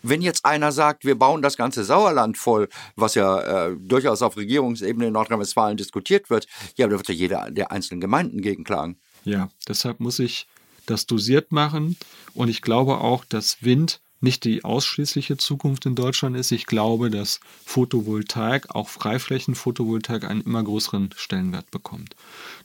[0.02, 4.36] Wenn jetzt einer sagt, wir bauen das ganze Sauerland voll, was ja äh, durchaus auf
[4.36, 8.96] Regierungsebene in Nordrhein-Westfalen diskutiert wird, ja, da wird ja jeder der einzelnen Gemeinden gegenklagen.
[9.24, 10.46] Ja, deshalb muss ich
[10.86, 11.96] das dosiert machen
[12.34, 16.52] und ich glaube auch, dass Wind nicht die ausschließliche Zukunft in Deutschland ist.
[16.52, 22.16] Ich glaube, dass Photovoltaik, auch Freiflächenphotovoltaik, einen immer größeren Stellenwert bekommt.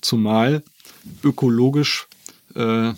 [0.02, 0.63] Zumal
[1.24, 2.08] ökologisch
[2.56, 2.93] äh,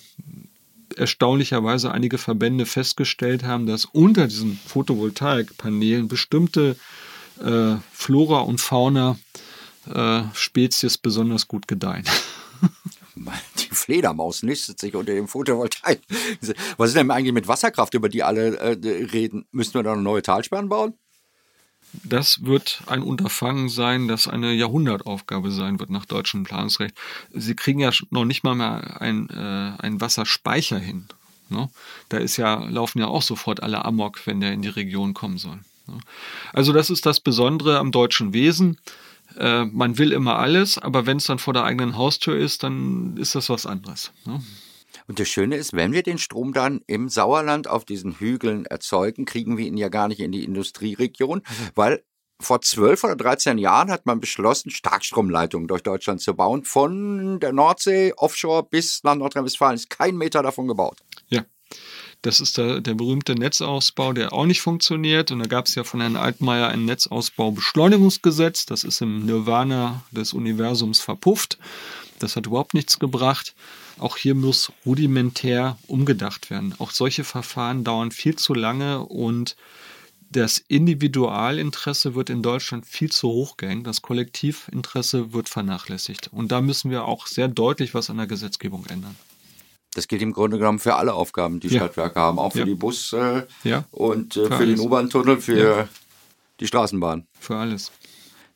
[0.97, 6.75] erstaunlicherweise einige Verbände festgestellt haben, dass unter diesen Photovoltaikpanelen bestimmte
[7.43, 9.17] äh, Flora und Fauna
[9.93, 12.05] äh, Spezies besonders gut gedeihen.
[13.15, 16.01] Die Fledermaus nistet sich unter dem Photovoltaik.
[16.77, 19.47] Was ist denn eigentlich mit Wasserkraft, über die alle äh, reden?
[19.51, 20.93] Müssen wir da noch neue Talsperren bauen?
[22.03, 26.95] Das wird ein Unterfangen sein, das eine Jahrhundertaufgabe sein wird nach deutschem Planungsrecht.
[27.33, 31.05] Sie kriegen ja noch nicht mal mehr einen, äh, einen Wasserspeicher hin.
[31.49, 31.69] Ne?
[32.09, 35.37] Da ist ja, laufen ja auch sofort alle Amok, wenn der in die Region kommen
[35.37, 35.59] soll.
[35.87, 35.97] Ne?
[36.53, 38.77] Also das ist das Besondere am deutschen Wesen.
[39.37, 43.17] Äh, man will immer alles, aber wenn es dann vor der eigenen Haustür ist, dann
[43.17, 44.11] ist das was anderes.
[44.25, 44.41] Ne?
[45.07, 49.25] Und das Schöne ist, wenn wir den Strom dann im Sauerland auf diesen Hügeln erzeugen,
[49.25, 51.41] kriegen wir ihn ja gar nicht in die Industrieregion,
[51.75, 52.03] weil
[52.39, 56.63] vor zwölf oder dreizehn Jahren hat man beschlossen, Starkstromleitungen durch Deutschland zu bauen.
[56.65, 60.99] Von der Nordsee offshore bis nach Nordrhein-Westfalen ist kein Meter davon gebaut.
[61.29, 61.43] Ja.
[62.23, 65.31] Das ist der, der berühmte Netzausbau, der auch nicht funktioniert.
[65.31, 68.65] Und da gab es ja von Herrn Altmaier ein Netzausbaubeschleunigungsgesetz.
[68.65, 71.59] Das ist im Nirvana des Universums verpufft.
[72.19, 73.55] Das hat überhaupt nichts gebracht.
[73.99, 76.75] Auch hier muss rudimentär umgedacht werden.
[76.79, 79.55] Auch solche Verfahren dauern viel zu lange und
[80.29, 83.87] das Individualinteresse wird in Deutschland viel zu hoch gehängt.
[83.87, 86.29] Das Kollektivinteresse wird vernachlässigt.
[86.33, 89.15] Und da müssen wir auch sehr deutlich was an der Gesetzgebung ändern.
[89.93, 91.79] Das gilt im Grunde genommen für alle Aufgaben, die ja.
[91.79, 92.65] Stadtwerke haben, auch für ja.
[92.65, 93.85] die Bus- äh, ja.
[93.91, 95.87] und äh, für, für den U-Bahn-Tunnel, für
[96.59, 97.25] die Straßenbahn.
[97.39, 97.91] Für alles.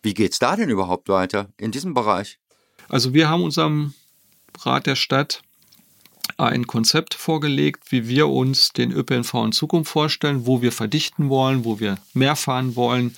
[0.03, 2.37] Wie geht es da denn überhaupt weiter in diesem Bereich?
[2.91, 3.93] Also wir haben unserem
[4.63, 5.43] Rat der Stadt
[6.37, 11.63] ein Konzept vorgelegt, wie wir uns den ÖPNV in Zukunft vorstellen, wo wir verdichten wollen,
[11.63, 13.15] wo wir mehr fahren wollen,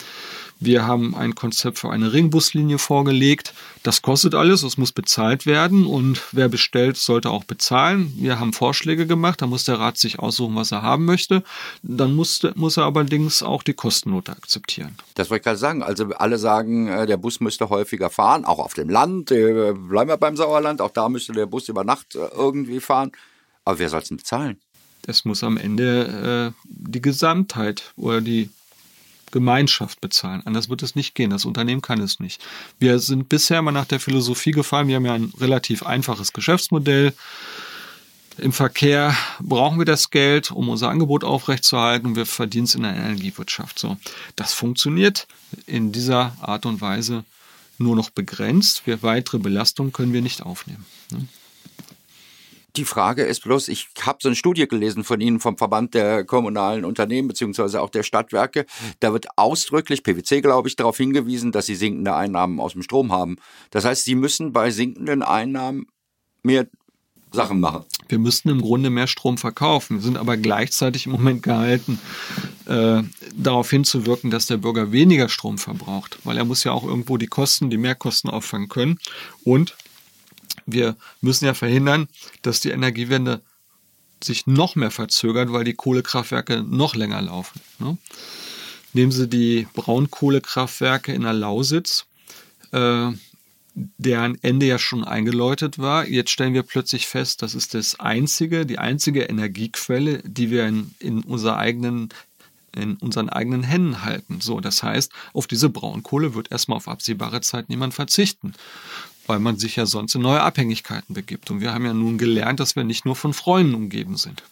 [0.66, 3.54] wir haben ein Konzept für eine Ringbuslinie vorgelegt.
[3.84, 8.14] Das kostet alles, es muss bezahlt werden und wer bestellt, sollte auch bezahlen.
[8.18, 11.44] Wir haben Vorschläge gemacht, da muss der Rat sich aussuchen, was er haben möchte.
[11.82, 14.96] Dann muss, muss er allerdings auch die Kostennote akzeptieren.
[15.16, 15.84] Das wollte ich gerade sagen.
[15.84, 19.32] Also alle sagen, äh, der Bus müsste häufiger fahren, auch auf dem Land.
[19.32, 23.12] Äh, bleiben wir beim Sauerland, auch da müsste der Bus über Nacht äh, irgendwie fahren.
[23.66, 24.60] Aber wer soll es denn bezahlen?
[25.06, 28.50] Es muss am Ende äh, die Gesamtheit oder die
[29.34, 30.44] Gemeinschaft bezahlen.
[30.46, 31.32] Anders wird es nicht gehen.
[31.32, 32.40] Das Unternehmen kann es nicht.
[32.80, 34.88] Wir sind bisher mal nach der Philosophie gefallen.
[34.88, 37.14] Wir haben ja ein relativ einfaches Geschäftsmodell.
[38.38, 42.16] Im Verkehr brauchen wir das Geld, um unser Angebot aufrechtzuerhalten.
[42.16, 43.80] Wir verdienen es in der Energiewirtschaft.
[43.80, 43.98] So,
[44.36, 45.28] das funktioniert
[45.66, 47.26] in dieser Art und Weise
[47.80, 48.86] nur noch begrenzt.
[48.86, 50.86] Wir weitere Belastungen können wir nicht aufnehmen.
[51.12, 51.28] Ne?
[52.76, 56.24] Die Frage ist bloß, ich habe so eine Studie gelesen von Ihnen vom Verband der
[56.26, 58.66] kommunalen Unternehmen beziehungsweise auch der Stadtwerke.
[59.00, 63.12] Da wird ausdrücklich, PwC glaube ich, darauf hingewiesen, dass sie sinkende Einnahmen aus dem Strom
[63.12, 63.38] haben.
[63.70, 65.86] Das heißt, sie müssen bei sinkenden Einnahmen
[66.42, 66.66] mehr
[67.32, 67.84] Sachen machen.
[68.08, 72.00] Wir müssten im Grunde mehr Strom verkaufen, sind aber gleichzeitig im Moment gehalten,
[72.66, 73.02] äh,
[73.36, 77.28] darauf hinzuwirken, dass der Bürger weniger Strom verbraucht, weil er muss ja auch irgendwo die
[77.28, 79.00] Kosten, die Mehrkosten auffangen können.
[79.44, 79.76] Und
[80.66, 82.08] wir müssen ja verhindern,
[82.42, 83.42] dass die Energiewende
[84.24, 87.60] sich noch mehr verzögert, weil die Kohlekraftwerke noch länger laufen.
[87.80, 87.98] Ne?
[88.94, 92.06] Nehmen Sie die Braunkohlekraftwerke in der Lausitz,
[92.72, 93.12] äh,
[93.76, 96.08] deren Ende ja schon eingeläutet war.
[96.08, 100.94] Jetzt stellen wir plötzlich fest, das ist das einzige, die einzige Energiequelle, die wir in,
[101.00, 102.10] in unserer eigenen
[102.76, 104.42] in unseren eigenen Händen halten.
[104.42, 108.56] So, das heißt, auf diese Braunkohle wird erstmal auf absehbare Zeit niemand verzichten
[109.28, 111.52] weil man sich ja sonst in neue Abhängigkeiten begibt.
[111.52, 114.44] Und wir haben ja nun gelernt, dass wir nicht nur von Freunden umgeben sind.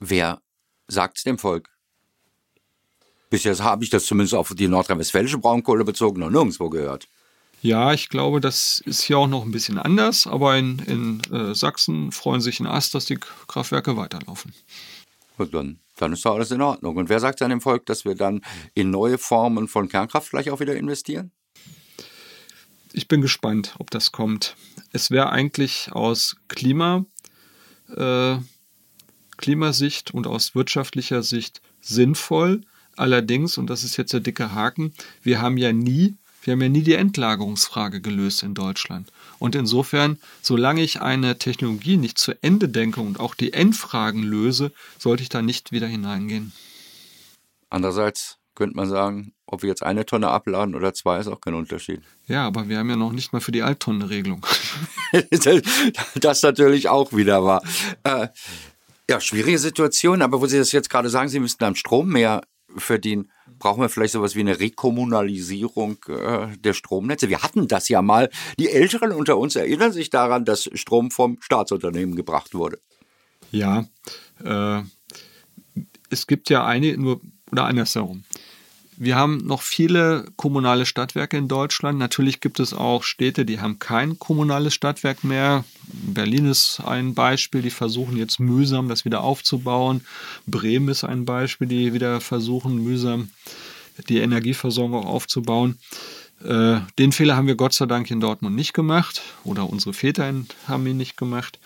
[0.00, 0.40] Wer
[0.88, 1.70] sagt dem Volk?
[3.30, 7.08] Bis jetzt habe ich das zumindest auf die nordrhein-westfälische Braunkohle bezogen noch nirgendwo gehört.
[7.62, 11.54] Ja, ich glaube, das ist hier auch noch ein bisschen anders, aber in, in äh,
[11.54, 14.52] Sachsen freuen sich in Ast, dass die Kraftwerke weiterlaufen.
[15.38, 16.96] Und dann, dann ist doch alles in Ordnung.
[16.96, 18.42] Und wer sagt dann dem Volk, dass wir dann
[18.74, 21.32] in neue Formen von Kernkraft vielleicht auch wieder investieren?
[22.94, 24.56] Ich bin gespannt, ob das kommt.
[24.92, 27.04] Es wäre eigentlich aus Klima,
[27.94, 28.36] äh,
[29.36, 32.62] Klimasicht und aus wirtschaftlicher Sicht sinnvoll.
[32.96, 36.68] Allerdings, und das ist jetzt der dicke Haken, wir haben ja nie, wir haben ja
[36.68, 39.10] nie die Endlagerungsfrage gelöst in Deutschland.
[39.40, 44.72] Und insofern, solange ich eine Technologie nicht zu Ende denke und auch die Endfragen löse,
[44.98, 46.52] sollte ich da nicht wieder hineingehen.
[47.70, 51.54] Andererseits könnte man sagen, ob wir jetzt eine Tonne abladen oder zwei, ist auch kein
[51.54, 52.02] Unterschied.
[52.26, 54.44] Ja, aber wir haben ja noch nicht mal für die Alttonne-Regelung.
[56.14, 57.62] das natürlich auch wieder war.
[58.04, 58.28] Äh,
[59.08, 62.42] ja, schwierige Situation, aber wo Sie das jetzt gerade sagen, Sie müssten am Strom mehr
[62.76, 67.28] verdienen, brauchen wir vielleicht sowas wie eine Rekommunalisierung äh, der Stromnetze.
[67.28, 68.30] Wir hatten das ja mal.
[68.58, 72.78] Die Älteren unter uns erinnern sich daran, dass Strom vom Staatsunternehmen gebracht wurde.
[73.50, 73.84] Ja,
[74.44, 74.82] äh,
[76.10, 77.20] es gibt ja eine, nur
[77.54, 78.24] oder andersherum.
[78.96, 81.98] Wir haben noch viele kommunale Stadtwerke in Deutschland.
[81.98, 85.64] Natürlich gibt es auch Städte, die haben kein kommunales Stadtwerk mehr.
[85.88, 90.02] Berlin ist ein Beispiel, die versuchen jetzt mühsam das wieder aufzubauen.
[90.46, 93.30] Bremen ist ein Beispiel, die wieder versuchen mühsam
[94.08, 95.78] die Energieversorgung aufzubauen.
[96.44, 100.32] Äh, den Fehler haben wir Gott sei Dank in Dortmund nicht gemacht oder unsere Väter
[100.66, 101.58] haben ihn nicht gemacht.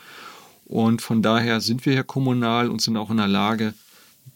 [0.66, 3.72] Und von daher sind wir hier kommunal und sind auch in der Lage,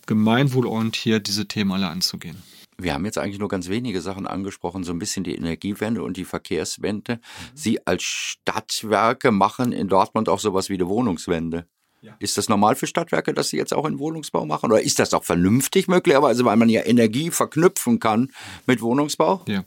[0.07, 2.43] gemeinwohlorientiert diese Themen alle anzugehen.
[2.79, 6.17] Wir haben jetzt eigentlich nur ganz wenige Sachen angesprochen, so ein bisschen die Energiewende und
[6.17, 7.21] die Verkehrswende.
[7.55, 11.67] Sie als Stadtwerke machen in Dortmund auch sowas wie die Wohnungswende.
[12.01, 12.17] Ja.
[12.19, 14.73] Ist das normal für Stadtwerke, dass sie jetzt auch in Wohnungsbau machen?
[14.73, 18.33] Oder ist das auch vernünftig möglicherweise, weil man ja Energie verknüpfen kann
[18.67, 19.43] mit Wohnungsbau?
[19.47, 19.65] Ja,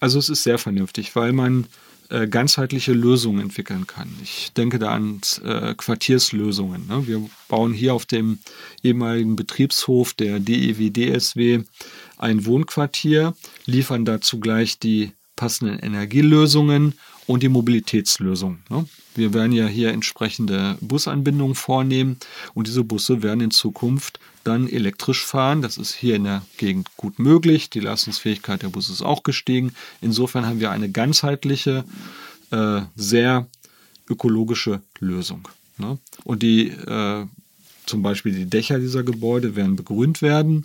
[0.00, 1.66] also es ist sehr vernünftig, weil man
[2.10, 4.08] äh, ganzheitliche Lösungen entwickeln kann.
[4.22, 6.86] Ich denke da an äh, Quartierslösungen.
[6.86, 7.06] Ne?
[7.06, 8.38] Wir bauen hier auf dem
[8.82, 11.64] ehemaligen Betriebshof der DEW DSW
[12.16, 13.34] ein Wohnquartier,
[13.66, 16.94] liefern dazu gleich die passenden Energielösungen
[17.28, 18.58] und die Mobilitätslösung.
[18.70, 18.86] Ne?
[19.14, 22.16] Wir werden ja hier entsprechende Busanbindungen vornehmen
[22.54, 25.60] und diese Busse werden in Zukunft dann elektrisch fahren.
[25.60, 27.68] Das ist hier in der Gegend gut möglich.
[27.68, 29.74] Die Leistungsfähigkeit der Busse ist auch gestiegen.
[30.00, 31.84] Insofern haben wir eine ganzheitliche,
[32.50, 33.46] äh, sehr
[34.08, 35.48] ökologische Lösung.
[35.76, 35.98] Ne?
[36.24, 37.26] Und die äh,
[37.84, 40.64] zum Beispiel die Dächer dieser Gebäude werden begrünt werden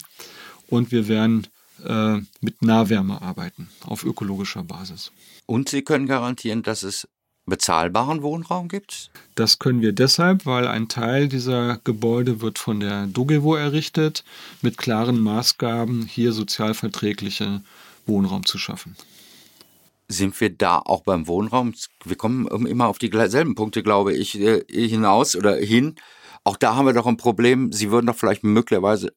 [0.67, 1.45] und wir werden
[1.85, 5.11] äh, mit Nahwärme arbeiten auf ökologischer Basis.
[5.45, 7.07] Und Sie können garantieren, dass es
[7.45, 9.11] bezahlbaren Wohnraum gibt?
[9.35, 14.23] Das können wir deshalb, weil ein Teil dieser Gebäude wird von der DOGEWO errichtet,
[14.61, 17.61] mit klaren Maßgaben, hier sozialverträgliche
[18.05, 18.95] Wohnraum zu schaffen.
[20.07, 21.73] Sind wir da auch beim Wohnraum?
[22.03, 25.95] Wir kommen immer auf dieselben Punkte, glaube ich, äh, hinaus oder hin.
[26.43, 27.71] Auch da haben wir doch ein Problem.
[27.71, 29.13] Sie würden doch vielleicht möglicherweise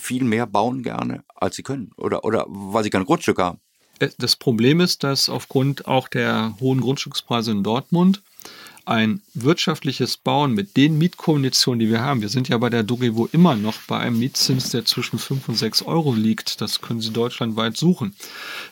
[0.00, 1.92] viel mehr bauen gerne, als sie können.
[1.96, 3.60] Oder, oder weil sie kein Grundstück haben.
[4.00, 8.22] Äh, das Problem ist, dass aufgrund auch der hohen Grundstückspreise in Dortmund
[8.84, 13.28] ein wirtschaftliches Bauen mit den Mietkonditionen, die wir haben, wir sind ja bei der Dogevo
[13.32, 17.12] immer noch bei einem Mietzins, der zwischen 5 und 6 Euro liegt, das können Sie
[17.12, 18.14] deutschlandweit suchen,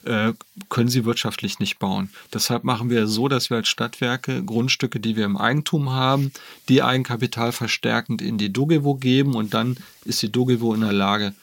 [0.05, 0.33] äh,
[0.68, 2.11] können Sie wirtschaftlich nicht bauen.
[2.33, 6.33] Deshalb machen wir so, dass wir als Stadtwerke Grundstücke, die wir im Eigentum haben,
[6.68, 11.35] die Eigenkapital verstärkend in die Dogevo geben und dann ist die Dogevo in der Lage,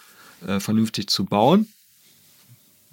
[0.45, 1.67] äh, vernünftig zu bauen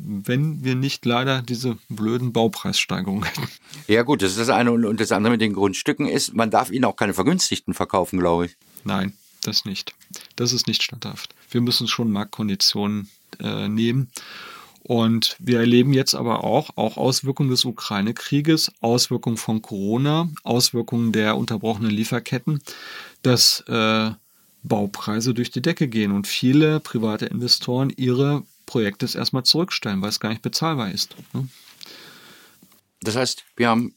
[0.04, 3.48] wenn wir nicht leider diese blöden Baupreissteigerungen hätten.
[3.86, 6.70] Ja gut, das ist das eine und das andere mit den Grundstücken ist, man darf
[6.70, 8.56] ihnen auch keine vergünstigten verkaufen, glaube ich.
[8.84, 9.12] Nein,
[9.42, 9.94] das nicht.
[10.36, 11.34] Das ist nicht statthaft.
[11.50, 13.08] Wir müssen schon Marktkonditionen
[13.40, 14.10] äh, nehmen.
[14.84, 21.36] Und wir erleben jetzt aber auch, auch Auswirkungen des Ukraine-Krieges, Auswirkungen von Corona, Auswirkungen der
[21.36, 22.60] unterbrochenen Lieferketten,
[23.22, 24.10] dass äh,
[24.64, 30.18] Baupreise durch die Decke gehen und viele private Investoren ihre Projektes erstmal zurückstellen, weil es
[30.18, 31.14] gar nicht bezahlbar ist.
[31.34, 31.46] Ne?
[33.02, 33.94] Das heißt, wir haben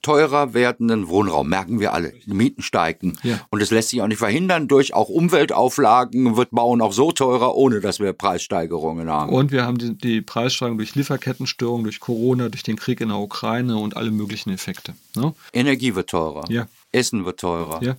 [0.00, 2.14] teurer werdenden Wohnraum, merken wir alle.
[2.24, 3.18] Die Mieten steigen.
[3.22, 3.46] Ja.
[3.50, 4.68] Und es lässt sich auch nicht verhindern.
[4.68, 9.34] Durch auch Umweltauflagen wird Bauen auch so teurer, ohne dass wir Preissteigerungen haben.
[9.34, 13.18] Und wir haben die, die Preissteigerung durch Lieferkettenstörungen, durch Corona, durch den Krieg in der
[13.18, 14.94] Ukraine und alle möglichen Effekte.
[15.14, 15.34] Ne?
[15.52, 16.44] Energie wird teurer.
[16.48, 16.68] Ja.
[16.90, 17.82] Essen wird teurer.
[17.82, 17.98] Ja.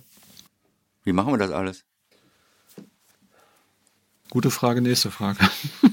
[1.04, 1.84] Wie machen wir das alles?
[4.32, 5.40] Gute Frage, nächste Frage.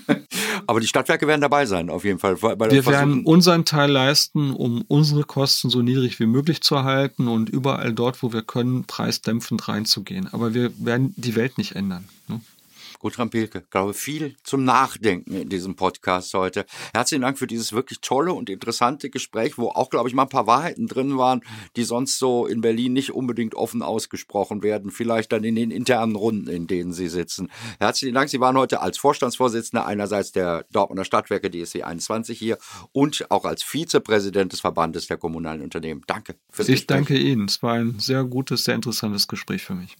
[0.65, 2.41] Aber die Stadtwerke werden dabei sein, auf jeden Fall.
[2.41, 7.49] Wir werden unseren Teil leisten, um unsere Kosten so niedrig wie möglich zu halten und
[7.49, 10.29] überall dort, wo wir können, preisdämpfend reinzugehen.
[10.31, 12.07] Aber wir werden die Welt nicht ändern.
[12.29, 12.39] Ne?
[12.99, 16.65] Gutram Pilke, glaube viel zum Nachdenken in diesem Podcast heute.
[16.93, 20.29] Herzlichen Dank für dieses wirklich tolle und interessante Gespräch, wo auch, glaube ich, mal ein
[20.29, 21.41] paar Wahrheiten drin waren,
[21.77, 24.91] die sonst so in Berlin nicht unbedingt offen ausgesprochen werden.
[24.91, 27.49] Vielleicht dann in den internen Runden, in denen Sie sitzen.
[27.79, 28.29] Herzlichen Dank.
[28.29, 32.57] Sie waren heute als Vorstandsvorsitzender einerseits der Dortmunder Stadtwerke DSC 21 hier
[32.91, 36.01] und auch als Vizepräsident des Verbandes der kommunalen Unternehmen.
[36.05, 36.35] Danke.
[36.57, 37.45] ich danke Ihnen.
[37.45, 39.95] Es war ein sehr gutes, sehr interessantes Gespräch für mich.